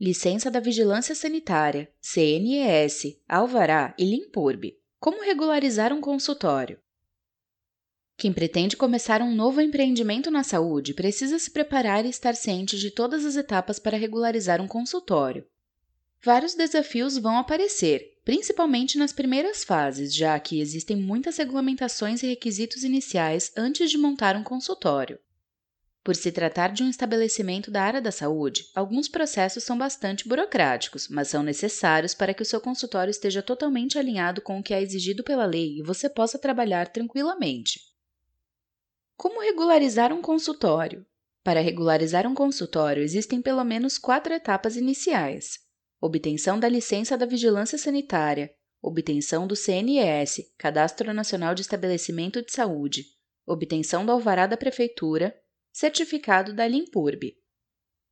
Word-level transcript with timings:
Licença 0.00 0.50
da 0.50 0.58
Vigilância 0.58 1.14
Sanitária, 1.14 1.88
CNES, 2.00 3.16
Alvará 3.28 3.94
e 3.96 4.04
Limpurb. 4.04 4.76
Como 4.98 5.22
regularizar 5.22 5.92
um 5.92 6.00
consultório? 6.00 6.80
Quem 8.16 8.32
pretende 8.32 8.76
começar 8.76 9.22
um 9.22 9.32
novo 9.32 9.60
empreendimento 9.60 10.32
na 10.32 10.42
saúde 10.42 10.94
precisa 10.94 11.38
se 11.38 11.48
preparar 11.48 12.04
e 12.04 12.08
estar 12.08 12.34
ciente 12.34 12.76
de 12.76 12.90
todas 12.90 13.24
as 13.24 13.36
etapas 13.36 13.78
para 13.78 13.96
regularizar 13.96 14.60
um 14.60 14.66
consultório. 14.66 15.46
Vários 16.20 16.54
desafios 16.54 17.16
vão 17.16 17.38
aparecer, 17.38 18.18
principalmente 18.24 18.98
nas 18.98 19.12
primeiras 19.12 19.62
fases, 19.62 20.12
já 20.12 20.36
que 20.40 20.58
existem 20.58 20.96
muitas 20.96 21.36
regulamentações 21.36 22.20
e 22.20 22.26
requisitos 22.26 22.82
iniciais 22.82 23.52
antes 23.56 23.92
de 23.92 23.98
montar 23.98 24.34
um 24.34 24.42
consultório. 24.42 25.20
Por 26.04 26.14
se 26.14 26.30
tratar 26.30 26.70
de 26.70 26.82
um 26.82 26.90
estabelecimento 26.90 27.70
da 27.70 27.82
área 27.82 28.00
da 28.00 28.12
saúde, 28.12 28.66
alguns 28.74 29.08
processos 29.08 29.64
são 29.64 29.78
bastante 29.78 30.28
burocráticos, 30.28 31.08
mas 31.08 31.28
são 31.28 31.42
necessários 31.42 32.12
para 32.12 32.34
que 32.34 32.42
o 32.42 32.44
seu 32.44 32.60
consultório 32.60 33.10
esteja 33.10 33.42
totalmente 33.42 33.98
alinhado 33.98 34.42
com 34.42 34.58
o 34.58 34.62
que 34.62 34.74
é 34.74 34.82
exigido 34.82 35.24
pela 35.24 35.46
lei 35.46 35.78
e 35.78 35.82
você 35.82 36.10
possa 36.10 36.38
trabalhar 36.38 36.88
tranquilamente. 36.88 37.80
Como 39.16 39.40
regularizar 39.40 40.12
um 40.12 40.20
consultório? 40.20 41.06
Para 41.42 41.60
regularizar 41.60 42.26
um 42.26 42.34
consultório, 42.34 43.02
existem 43.02 43.40
pelo 43.40 43.64
menos 43.64 43.96
quatro 43.96 44.34
etapas 44.34 44.76
iniciais: 44.76 45.60
obtenção 45.98 46.60
da 46.60 46.68
licença 46.68 47.16
da 47.16 47.24
vigilância 47.24 47.78
sanitária, 47.78 48.50
obtenção 48.82 49.46
do 49.46 49.56
CNES, 49.56 50.52
Cadastro 50.58 51.14
Nacional 51.14 51.54
de 51.54 51.62
Estabelecimento 51.62 52.44
de 52.44 52.52
Saúde, 52.52 53.06
obtenção 53.46 54.04
do 54.04 54.12
alvará 54.12 54.46
da 54.46 54.56
prefeitura 54.58 55.34
certificado 55.74 56.54
da 56.54 56.68
Limpurb. 56.68 57.36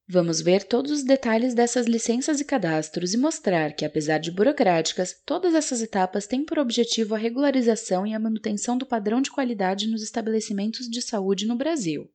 Vamos 0.09 0.41
ver 0.41 0.65
todos 0.65 0.91
os 0.91 1.05
detalhes 1.05 1.55
dessas 1.55 1.87
licenças 1.87 2.41
e 2.41 2.45
cadastros 2.45 3.15
e 3.15 3.17
mostrar 3.17 3.73
que, 3.73 3.85
apesar 3.85 4.19
de 4.19 4.33
burocráticas, 4.33 5.15
todas 5.25 5.55
essas 5.55 5.81
etapas 5.81 6.27
têm 6.27 6.45
por 6.45 6.59
objetivo 6.59 7.15
a 7.15 7.19
regularização 7.19 8.05
e 8.05 8.13
a 8.13 8.19
manutenção 8.19 8.77
do 8.77 8.85
padrão 8.85 9.23
de 9.23 9.31
qualidade 9.31 9.87
nos 9.87 10.03
estabelecimentos 10.03 10.91
de 10.91 11.01
saúde 11.01 11.47
no 11.47 11.55
Brasil. 11.55 12.13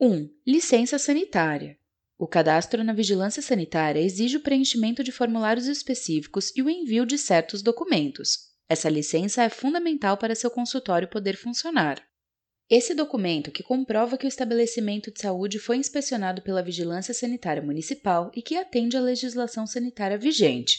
1. 0.00 0.30
Licença 0.46 0.96
sanitária. 0.96 1.76
O 2.16 2.28
cadastro 2.28 2.84
na 2.84 2.92
vigilância 2.92 3.42
sanitária 3.42 3.98
exige 4.00 4.36
o 4.36 4.42
preenchimento 4.42 5.02
de 5.02 5.10
formulários 5.10 5.66
específicos 5.66 6.52
e 6.54 6.62
o 6.62 6.70
envio 6.70 7.04
de 7.04 7.18
certos 7.18 7.62
documentos. 7.62 8.54
Essa 8.68 8.88
licença 8.88 9.42
é 9.42 9.48
fundamental 9.48 10.16
para 10.16 10.36
seu 10.36 10.52
consultório 10.52 11.08
poder 11.08 11.36
funcionar. 11.36 12.13
Esse 12.68 12.94
documento, 12.94 13.50
que 13.50 13.62
comprova 13.62 14.16
que 14.16 14.26
o 14.26 14.28
estabelecimento 14.28 15.10
de 15.10 15.20
saúde 15.20 15.58
foi 15.58 15.76
inspecionado 15.76 16.40
pela 16.40 16.62
Vigilância 16.62 17.12
Sanitária 17.12 17.62
Municipal 17.62 18.30
e 18.34 18.40
que 18.40 18.56
atende 18.56 18.96
à 18.96 19.00
legislação 19.00 19.66
sanitária 19.66 20.16
vigente. 20.16 20.78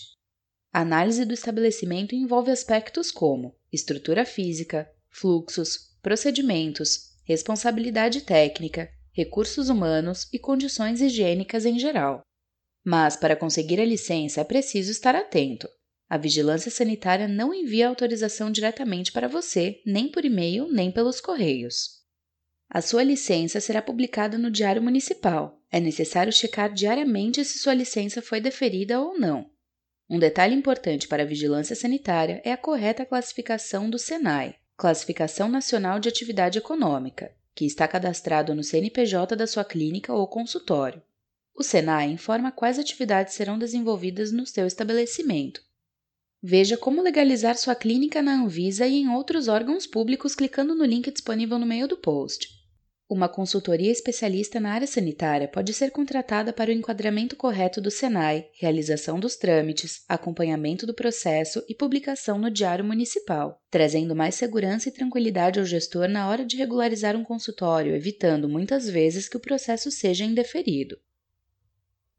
A 0.73 0.81
análise 0.81 1.23
do 1.23 1.33
estabelecimento 1.33 2.15
envolve 2.15 2.51
aspectos 2.51 3.11
como 3.11 3.55
estrutura 3.71 4.25
física, 4.25 4.91
fluxos, 5.09 5.95
procedimentos, 6.01 7.13
responsabilidade 7.23 8.21
técnica, 8.21 8.89
recursos 9.13 9.69
humanos 9.69 10.27
e 10.33 10.39
condições 10.39 11.01
higiênicas 11.01 11.65
em 11.65 11.79
geral. 11.79 12.21
Mas, 12.83 13.15
para 13.15 13.35
conseguir 13.35 13.79
a 13.79 13.85
licença, 13.85 14.41
é 14.41 14.43
preciso 14.43 14.91
estar 14.91 15.15
atento. 15.15 15.69
A 16.07 16.17
vigilância 16.17 16.69
sanitária 16.69 17.27
não 17.27 17.51
envia 17.51 17.87
autorização 17.87 18.51
diretamente 18.51 19.11
para 19.11 19.27
você, 19.27 19.81
nem 19.83 20.07
por 20.07 20.23
e-mail, 20.23 20.71
nem 20.71 20.91
pelos 20.91 21.19
correios. 21.19 22.03
A 22.69 22.79
sua 22.79 23.01
licença 23.01 23.59
será 23.59 23.81
publicada 23.81 24.37
no 24.37 24.51
Diário 24.51 24.83
Municipal. 24.83 25.59
É 25.71 25.79
necessário 25.79 26.31
checar 26.31 26.71
diariamente 26.71 27.43
se 27.43 27.57
sua 27.57 27.73
licença 27.73 28.21
foi 28.21 28.39
deferida 28.39 29.01
ou 29.01 29.19
não. 29.19 29.49
Um 30.07 30.19
detalhe 30.19 30.53
importante 30.53 31.07
para 31.07 31.23
a 31.23 31.25
vigilância 31.25 31.75
sanitária 31.75 32.39
é 32.45 32.51
a 32.51 32.57
correta 32.57 33.03
classificação 33.03 33.89
do 33.89 33.97
SENAI, 33.97 34.55
Classificação 34.77 35.49
Nacional 35.49 35.99
de 35.99 36.07
Atividade 36.07 36.59
Econômica, 36.59 37.35
que 37.55 37.65
está 37.65 37.87
cadastrado 37.87 38.53
no 38.53 38.63
CNPJ 38.63 39.35
da 39.35 39.47
sua 39.47 39.65
clínica 39.65 40.13
ou 40.13 40.27
consultório. 40.27 41.01
O 41.55 41.63
SENAI 41.63 42.11
informa 42.11 42.51
quais 42.51 42.77
atividades 42.77 43.33
serão 43.33 43.57
desenvolvidas 43.57 44.31
no 44.31 44.45
seu 44.45 44.67
estabelecimento 44.67 45.65
Veja 46.47 46.77
como 46.77 47.01
legalizar 47.01 47.57
sua 47.57 47.73
clínica 47.73 48.21
na 48.21 48.35
Anvisa 48.35 48.85
e 48.85 48.97
em 48.97 49.09
outros 49.09 49.47
órgãos 49.47 49.87
públicos 49.87 50.35
clicando 50.35 50.75
no 50.75 50.85
link 50.85 51.09
disponível 51.09 51.57
no 51.57 51.65
meio 51.65 51.87
do 51.87 51.97
post. 51.97 52.49
Uma 53.09 53.27
consultoria 53.27 53.91
especialista 53.91 54.59
na 54.59 54.71
área 54.71 54.85
sanitária 54.85 55.47
pode 55.47 55.73
ser 55.73 55.89
contratada 55.89 56.53
para 56.53 56.69
o 56.69 56.73
enquadramento 56.73 57.35
correto 57.35 57.81
do 57.81 57.89
SENAI, 57.89 58.47
realização 58.59 59.19
dos 59.19 59.35
trâmites, 59.35 60.03
acompanhamento 60.07 60.85
do 60.85 60.93
processo 60.93 61.63
e 61.67 61.73
publicação 61.73 62.37
no 62.37 62.51
Diário 62.51 62.85
Municipal, 62.85 63.59
trazendo 63.71 64.15
mais 64.15 64.35
segurança 64.35 64.87
e 64.87 64.91
tranquilidade 64.91 65.59
ao 65.59 65.65
gestor 65.65 66.07
na 66.07 66.29
hora 66.29 66.45
de 66.45 66.57
regularizar 66.57 67.15
um 67.15 67.23
consultório, 67.23 67.95
evitando 67.95 68.47
muitas 68.47 68.87
vezes 68.87 69.27
que 69.27 69.37
o 69.37 69.41
processo 69.41 69.89
seja 69.89 70.23
indeferido. 70.23 70.95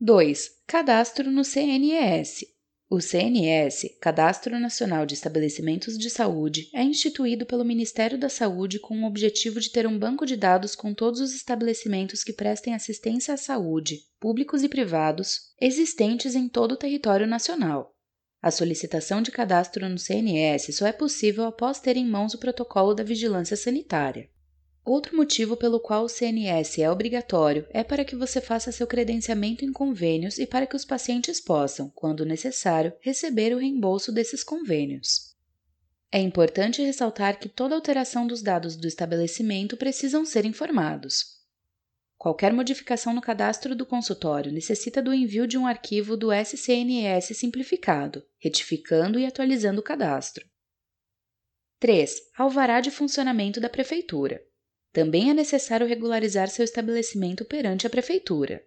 2. 0.01 0.51
Cadastro 0.67 1.31
no 1.31 1.45
CNES. 1.45 2.56
O 2.89 3.01
CNS, 3.01 3.99
Cadastro 4.01 4.61
Nacional 4.61 5.05
de 5.05 5.15
Estabelecimentos 5.15 5.99
de 5.99 6.09
Saúde, 6.09 6.71
é 6.73 6.85
instituído 6.85 7.45
pelo 7.45 7.65
Ministério 7.65 8.17
da 8.17 8.29
Saúde 8.29 8.79
com 8.79 9.03
o 9.03 9.07
objetivo 9.07 9.59
de 9.59 9.71
ter 9.71 9.89
um 9.89 9.99
banco 9.99 10.25
de 10.25 10.37
dados 10.37 10.77
com 10.77 10.95
todos 10.95 11.21
os 11.21 11.35
estabelecimentos 11.35 12.23
que 12.23 12.33
prestem 12.33 12.77
assistência 12.77 13.35
à 13.35 13.37
saúde, 13.37 14.03
públicos 14.21 14.63
e 14.63 14.69
privados, 14.69 15.53
existentes 15.61 16.37
em 16.37 16.49
todo 16.49 16.73
o 16.73 16.77
território 16.77 17.27
nacional. 17.27 17.93
A 18.41 18.53
solicitação 18.53 19.21
de 19.21 19.33
cadastro 19.33 19.89
no 19.89 19.99
CNS 19.99 20.73
só 20.73 20.87
é 20.87 20.93
possível 20.93 21.45
após 21.45 21.81
ter 21.81 21.97
em 21.97 22.07
mãos 22.07 22.35
o 22.35 22.39
protocolo 22.39 22.95
da 22.95 23.03
vigilância 23.03 23.57
sanitária. 23.57 24.31
Outro 24.87 25.17
motivo 25.17 25.57
pelo 25.57 25.81
qual 25.81 26.05
o 26.05 26.09
CNS 26.09 26.81
é 26.81 26.89
obrigatório 26.89 27.67
é 27.71 27.83
para 27.83 28.05
que 28.05 28.15
você 28.15 28.41
faça 28.41 28.71
seu 28.71 28.87
credenciamento 28.87 29.65
em 29.65 29.73
convênios 29.73 30.39
e 30.39 30.47
para 30.47 30.65
que 30.65 30.77
os 30.77 30.85
pacientes 30.85 31.41
possam, 31.41 31.91
quando 31.91 32.25
necessário, 32.25 32.93
receber 33.01 33.53
o 33.53 33.59
reembolso 33.59 34.13
desses 34.13 34.45
convênios. 34.45 35.35
É 36.13 36.21
importante 36.21 36.85
ressaltar 36.85 37.41
que 37.41 37.49
toda 37.49 37.75
alteração 37.75 38.29
dos 38.29 38.41
dados 38.41 38.77
do 38.77 38.87
estabelecimento 38.87 39.77
precisam 39.77 40.25
ser 40.25 40.45
informados. 40.45 41.35
Qualquer 42.17 42.53
modificação 42.53 43.13
no 43.13 43.21
cadastro 43.21 43.75
do 43.75 43.85
consultório 43.85 44.53
necessita 44.53 45.03
do 45.03 45.13
envio 45.13 45.49
de 45.49 45.59
um 45.59 45.67
arquivo 45.67 46.17
do 46.17 46.29
SCNS 46.33 47.35
simplificado, 47.35 48.23
retificando 48.39 49.19
e 49.19 49.27
atualizando 49.27 49.81
o 49.81 49.85
cadastro. 49.85 50.49
3. 51.81 52.15
Alvará 52.39 52.81
de 52.81 52.93
funcionamento 52.93 53.61
da 53.61 53.69
Prefeitura. 53.69 54.41
Também 54.97 55.29
é 55.29 55.35
necessário 55.35 55.87
regularizar 55.87 56.49
seu 56.49 56.65
estabelecimento 56.65 57.45
perante 57.45 57.87
a 57.87 57.91
Prefeitura. 57.91 58.65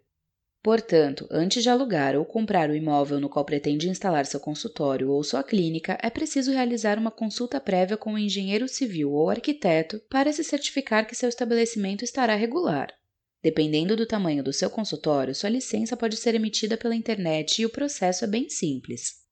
Portanto, 0.62 1.28
antes 1.31 1.63
de 1.63 1.69
alugar 1.72 2.16
ou 2.16 2.23
comprar 2.23 2.69
o 2.69 2.75
imóvel 2.75 3.19
no 3.19 3.28
qual 3.28 3.44
pretende 3.44 3.90
instalar 3.90 4.28
seu 4.28 4.39
consultório 4.39 5.09
ou 5.09 5.23
sua 5.23 5.41
clínica, 5.41 5.97
é 6.03 6.07
preciso 6.07 6.51
realizar 6.51 7.00
uma 7.00 7.09
consulta 7.09 7.59
prévia 7.59 7.97
com 7.97 8.13
o 8.13 8.18
engenheiro 8.19 8.68
civil 8.68 9.12
ou 9.12 9.28
arquiteto 9.28 10.00
para 10.07 10.31
se 10.31 10.44
certificar 10.44 11.07
que 11.07 11.16
seu 11.16 11.29
estabelecimento 11.29 12.03
estará 12.03 12.35
regular. 12.35 12.94
Dependendo 13.41 13.95
do 13.95 14.06
tamanho 14.06 14.44
do 14.44 14.53
seu 14.53 14.69
consultório, 14.69 15.34
sua 15.34 15.50
licença 15.50 15.97
pode 15.97 16.16
ser 16.16 16.35
emitida 16.35 16.78
pela 16.78 16.95
internet 16.95 17.59
e 17.59 17.66
o 17.66 17.72
processo 17.72 18.23
é 18.23 18.28
bem 18.28 18.47
simples. 18.51 19.28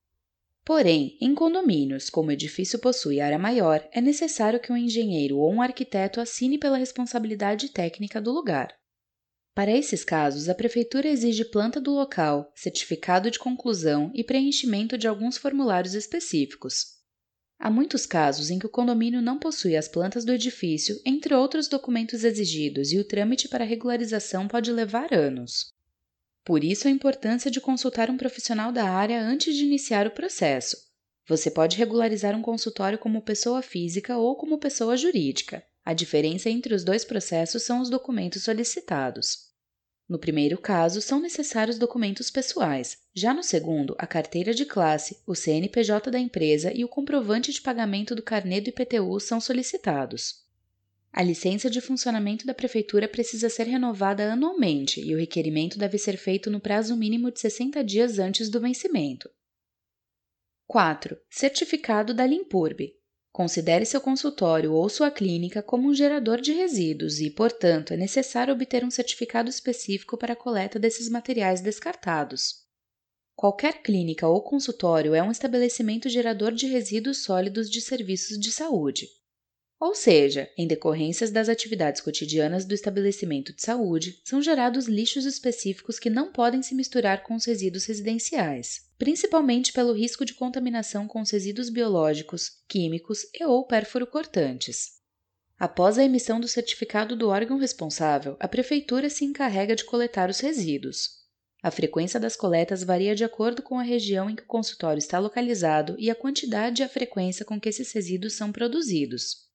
Porém, 0.68 1.18
em 1.22 1.34
condomínios, 1.34 2.10
como 2.10 2.28
o 2.28 2.32
edifício 2.34 2.78
possui 2.78 3.22
área 3.22 3.40
maior, 3.40 3.88
é 3.90 4.02
necessário 4.02 4.60
que 4.60 4.70
um 4.70 4.76
engenheiro 4.76 5.38
ou 5.38 5.50
um 5.50 5.62
arquiteto 5.62 6.20
assine 6.20 6.58
pela 6.58 6.78
responsabilidade 6.78 7.70
técnica 7.70 8.20
do 8.20 8.34
lugar. 8.34 8.76
Para 9.56 9.72
esses 9.72 10.04
casos, 10.04 10.50
a 10.50 10.54
Prefeitura 10.54 11.08
exige 11.08 11.46
planta 11.46 11.80
do 11.80 11.94
local, 11.94 12.52
certificado 12.54 13.32
de 13.32 13.40
conclusão 13.40 14.12
e 14.14 14.26
preenchimento 14.26 14.98
de 14.98 15.08
alguns 15.08 15.38
formulários 15.38 15.94
específicos. 15.94 16.98
Há 17.58 17.72
muitos 17.72 18.06
casos 18.06 18.50
em 18.50 18.60
que 18.60 18.66
o 18.66 18.70
condomínio 18.70 19.22
não 19.22 19.40
possui 19.40 19.78
as 19.78 19.88
plantas 19.88 20.26
do 20.26 20.34
edifício, 20.34 21.00
entre 21.06 21.34
outros 21.34 21.70
documentos 21.70 22.26
exigidos, 22.26 22.92
e 22.92 23.00
o 23.00 23.06
trâmite 23.06 23.48
para 23.48 23.64
regularização 23.64 24.50
pode 24.50 24.70
levar 24.70 25.14
anos. 25.14 25.77
Por 26.48 26.64
isso 26.64 26.88
a 26.88 26.92
importância 26.92 27.52
de 27.52 27.60
consultar 27.60 28.10
um 28.10 28.16
profissional 28.16 28.72
da 28.72 28.90
área 28.90 29.22
antes 29.22 29.54
de 29.54 29.66
iniciar 29.66 30.08
o 30.08 30.12
processo. 30.12 30.78
Você 31.28 31.52
pode 31.52 31.76
regularizar 31.76 32.34
um 32.38 32.42
consultório 32.42 32.98
como 32.98 33.22
pessoa 33.22 33.62
física 33.62 34.16
ou 34.16 34.34
como 34.34 34.58
pessoa 34.58 34.96
jurídica. 34.96 35.62
A 35.84 35.94
diferença 35.94 36.50
entre 36.50 36.74
os 36.74 36.86
dois 36.86 37.04
processos 37.04 37.64
são 37.64 37.82
os 37.82 37.90
documentos 37.90 38.46
solicitados. 38.46 39.48
No 40.08 40.18
primeiro 40.18 40.58
caso, 40.58 41.02
são 41.02 41.20
necessários 41.20 41.78
documentos 41.78 42.32
pessoais. 42.32 42.98
Já 43.14 43.34
no 43.34 43.44
segundo, 43.44 43.94
a 44.00 44.08
carteira 44.08 44.54
de 44.54 44.64
classe, 44.64 45.22
o 45.28 45.36
CNPJ 45.36 46.10
da 46.10 46.18
empresa 46.18 46.72
e 46.74 46.86
o 46.86 46.88
comprovante 46.88 47.52
de 47.52 47.60
pagamento 47.60 48.16
do 48.16 48.24
carnê 48.24 48.62
do 48.62 48.70
IPTU 48.70 49.20
são 49.20 49.42
solicitados. 49.42 50.47
A 51.18 51.24
licença 51.24 51.68
de 51.68 51.82
funcionamento 51.82 52.46
da 52.46 52.54
Prefeitura 52.54 53.08
precisa 53.08 53.50
ser 53.50 53.64
renovada 53.64 54.32
anualmente 54.32 55.02
e 55.02 55.16
o 55.16 55.18
requerimento 55.18 55.76
deve 55.76 55.98
ser 55.98 56.16
feito 56.16 56.52
no 56.52 56.60
prazo 56.60 56.96
mínimo 56.96 57.32
de 57.32 57.40
60 57.40 57.84
dias 57.84 58.20
antes 58.20 58.52
do 58.52 58.62
vencimento. 58.62 59.28
4. 60.68 61.18
Certificado 61.28 62.14
da 62.14 62.24
Limpurb. 62.24 62.94
Considere 63.32 63.84
seu 63.84 64.00
consultório 64.00 64.74
ou 64.74 64.88
sua 64.90 65.10
clínica 65.10 65.64
como 65.64 65.90
um 65.90 65.94
gerador 65.96 66.40
de 66.40 66.54
resíduos 66.54 67.20
e, 67.20 67.32
portanto, 67.32 67.96
é 67.96 67.98
necessário 67.98 68.54
obter 68.54 68.86
um 68.86 68.92
certificado 68.92 69.50
específico 69.50 70.20
para 70.20 70.34
a 70.34 70.36
coleta 70.36 70.78
desses 70.78 71.10
materiais 71.10 71.62
descartados. 71.62 72.64
Qualquer 73.36 73.82
clínica 73.82 74.28
ou 74.28 74.44
consultório 74.44 75.16
é 75.16 75.24
um 75.24 75.32
estabelecimento 75.32 76.10
gerador 76.10 76.52
de 76.52 76.68
resíduos 76.68 77.24
sólidos 77.24 77.72
de 77.72 77.82
serviços 77.82 78.40
de 78.40 78.52
saúde. 78.52 79.08
Ou 79.80 79.94
seja, 79.94 80.50
em 80.58 80.66
decorrências 80.66 81.30
das 81.30 81.48
atividades 81.48 82.02
cotidianas 82.02 82.66
do 82.66 82.74
estabelecimento 82.74 83.54
de 83.54 83.62
saúde, 83.62 84.20
são 84.24 84.42
gerados 84.42 84.88
lixos 84.88 85.24
específicos 85.24 86.00
que 86.00 86.10
não 86.10 86.32
podem 86.32 86.64
se 86.64 86.74
misturar 86.74 87.22
com 87.22 87.36
os 87.36 87.46
resíduos 87.46 87.86
residenciais, 87.86 88.88
principalmente 88.98 89.72
pelo 89.72 89.94
risco 89.94 90.26
de 90.26 90.34
contaminação 90.34 91.08
com 91.08 91.22
os 91.22 91.30
resíduos 91.30 91.70
biológicos, 91.70 92.64
químicos 92.68 93.28
e 93.36 93.46
ou 93.46 93.68
pérfuro-cortantes. 93.68 94.98
Após 95.60 96.00
a 96.00 96.04
emissão 96.04 96.40
do 96.40 96.48
certificado 96.48 97.16
do 97.16 97.30
órgão 97.30 97.60
responsável, 97.60 98.36
a 98.40 98.48
prefeitura 98.48 99.12
se 99.12 99.26
encarrega 99.26 99.76
de 99.76 99.86
coletar 99.86 100.28
os 100.28 100.40
resíduos. 100.40 101.18
A 101.62 101.70
frequência 101.70 102.20
das 102.20 102.36
coletas 102.36 102.84
varia 102.84 103.16
de 103.16 103.24
acordo 103.24 103.62
com 103.62 103.80
a 103.80 103.84
região 103.84 104.30
em 104.30 104.36
que 104.36 104.44
o 104.44 104.48
consultório 104.48 105.00
está 105.00 105.20
localizado 105.20 105.96
e 106.00 106.10
a 106.10 106.16
quantidade 106.16 106.82
e 106.82 106.86
a 106.86 106.90
frequência 106.90 107.46
com 107.46 107.60
que 107.60 107.70
esses 107.70 107.92
resíduos 107.92 108.34
são 108.34 108.52
produzidos. 108.52 109.47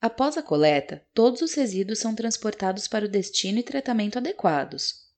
Após 0.00 0.38
a 0.38 0.42
coleta, 0.42 1.04
todos 1.12 1.42
os 1.42 1.54
resíduos 1.54 1.98
são 1.98 2.14
transportados 2.14 2.86
para 2.86 3.04
o 3.04 3.08
destino 3.08 3.58
e 3.58 3.64
tratamento 3.64 4.16
adequados. 4.16 5.08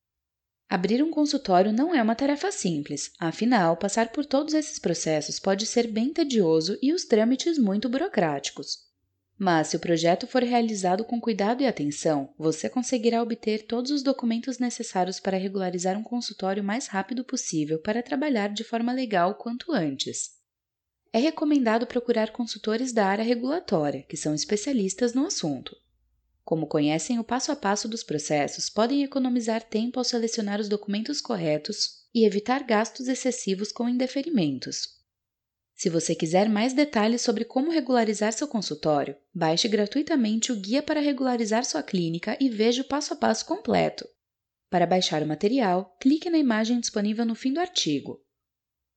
Abrir 0.71 1.03
um 1.03 1.11
consultório 1.11 1.71
não 1.71 1.95
é 1.95 2.03
uma 2.03 2.15
tarefa 2.15 2.51
simples, 2.51 3.13
afinal, 3.21 3.77
passar 3.77 4.11
por 4.11 4.25
todos 4.25 4.55
esses 4.55 4.79
processos 4.79 5.39
pode 5.39 5.67
ser 5.67 5.87
bem 5.87 6.15
tedioso 6.15 6.79
e 6.81 6.95
os 6.95 7.05
trâmites 7.05 7.59
muito 7.59 7.91
burocráticos. 7.91 8.89
Mas, 9.37 9.69
se 9.69 9.77
o 9.77 9.81
projeto 9.81 10.27
for 10.27 10.43
realizado 10.43 11.05
com 11.05 11.21
cuidado 11.21 11.63
e 11.63 11.67
atenção, 11.67 12.33
você 12.39 12.71
conseguirá 12.71 13.23
obter 13.23 13.67
todos 13.67 13.91
os 13.91 14.03
documentos 14.03 14.59
necessários 14.59 15.21
para 15.21 15.37
regularizar 15.37 15.99
um 15.99 16.03
consultório 16.03 16.63
o 16.63 16.67
mais 16.67 16.87
rápido 16.87 17.23
possível 17.23 17.79
para 17.81 18.03
trabalhar 18.03 18.49
de 18.49 18.65
forma 18.65 18.93
legal 18.93 19.35
quanto 19.35 19.73
antes 19.73 20.40
é 21.13 21.19
recomendado 21.19 21.87
procurar 21.87 22.31
consultores 22.31 22.93
da 22.93 23.07
área 23.07 23.25
regulatória, 23.25 24.03
que 24.03 24.17
são 24.17 24.35
especialistas 24.35 25.13
no 25.13 25.27
assunto. 25.27 25.77
Como 26.45 26.67
conhecem 26.67 27.19
o 27.19 27.25
passo 27.25 27.53
a 27.53 27.57
passo 27.57 27.89
dos 27.89 28.03
processos, 28.03 28.69
podem 28.69 29.03
economizar 29.03 29.63
tempo 29.63 29.99
ao 29.99 30.05
selecionar 30.05 30.61
os 30.61 30.69
documentos 30.69 31.21
corretos 31.21 32.01
e 32.15 32.25
evitar 32.25 32.65
gastos 32.65 33.09
excessivos 33.09 33.71
com 33.71 33.89
indeferimentos. 33.89 34.99
Se 35.75 35.89
você 35.89 36.15
quiser 36.15 36.49
mais 36.49 36.75
detalhes 36.75 37.23
sobre 37.23 37.45
como 37.45 37.71
regularizar 37.71 38.33
seu 38.33 38.47
consultório, 38.47 39.17
baixe 39.33 39.67
gratuitamente 39.67 40.53
o 40.53 40.57
Guia 40.57 40.83
para 40.83 41.01
Regularizar 41.01 41.65
Sua 41.65 41.83
Clínica 41.83 42.37
e 42.39 42.51
veja 42.51 42.83
o 42.83 42.85
passo 42.85 43.15
a 43.15 43.17
passo 43.17 43.47
completo. 43.47 44.07
Para 44.69 44.87
baixar 44.87 45.23
o 45.23 45.27
material, 45.27 45.97
clique 45.99 46.29
na 46.29 46.37
imagem 46.37 46.79
disponível 46.79 47.25
no 47.25 47.35
fim 47.35 47.53
do 47.53 47.61
artigo. 47.61 48.23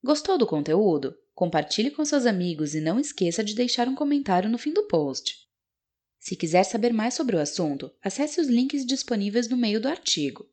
Gostou 0.04 0.38
do 0.38 0.46
conteúdo? 0.46 1.16
Compartilhe 1.34 1.90
com 1.90 2.06
seus 2.06 2.26
amigos 2.26 2.76
e 2.76 2.82
não 2.82 3.00
esqueça 3.00 3.44
de 3.44 3.56
deixar 3.56 3.88
um 3.88 3.96
comentário 3.96 4.50
no 4.50 4.58
fim 4.58 4.72
do 4.72 4.88
post. 4.88 5.36
Se 6.20 6.36
quiser 6.36 6.64
saber 6.64 6.94
mais 6.94 7.16
sobre 7.16 7.36
o 7.36 7.40
assunto, 7.40 7.92
acesse 8.02 8.40
os 8.40 8.48
links 8.48 8.86
disponíveis 8.86 9.50
no 9.50 9.58
meio 9.58 9.82
do 9.82 9.88
artigo. 9.88 10.50